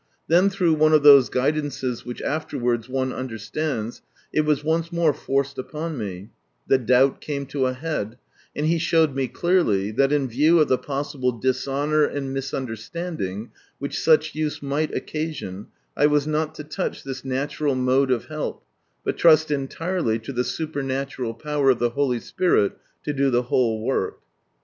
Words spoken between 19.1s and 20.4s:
trust entirely to